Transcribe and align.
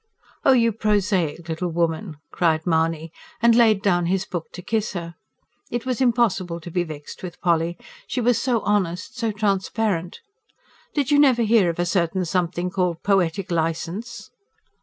"Oh, 0.43 0.53
you 0.53 0.71
prosaic 0.71 1.47
little 1.47 1.69
woman!" 1.69 2.17
cried 2.31 2.65
Mahony, 2.65 3.11
and 3.39 3.53
laid 3.53 3.83
down 3.83 4.07
his 4.07 4.25
book 4.25 4.47
to 4.53 4.63
kiss 4.63 4.93
her. 4.93 5.13
It 5.69 5.85
was 5.85 6.01
impossible 6.01 6.59
to 6.61 6.71
be 6.71 6.83
vexed 6.83 7.21
with 7.21 7.39
Polly: 7.39 7.77
she 8.07 8.19
was 8.19 8.41
so 8.41 8.61
honest, 8.61 9.15
so 9.15 9.31
transparent. 9.31 10.19
"Did 10.95 11.11
you 11.11 11.19
never 11.19 11.43
hear 11.43 11.69
of 11.69 11.77
a 11.77 11.85
certain 11.85 12.25
something 12.25 12.71
called 12.71 13.03
poetic 13.03 13.51
licence?" 13.51 14.31